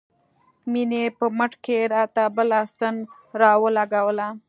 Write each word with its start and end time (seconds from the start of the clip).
مينې 0.71 1.03
په 1.17 1.25
مټ 1.37 1.51
کښې 1.63 1.79
راته 1.93 2.23
بله 2.35 2.59
ستن 2.71 2.95
راولګوله. 3.41 4.27